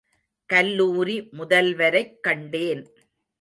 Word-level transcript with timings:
கல்லூரி 0.45 1.29
முதல்வரைக் 1.31 2.19
கண்டேன். 2.21 2.83